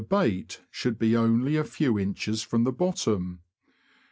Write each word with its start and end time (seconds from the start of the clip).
285 0.01 0.09
bait 0.09 0.65
should 0.71 0.97
be 0.97 1.15
only 1.15 1.55
a 1.57 1.63
few 1.63 1.99
inches 1.99 2.41
from 2.41 2.63
the 2.63 2.71
bottom. 2.71 3.39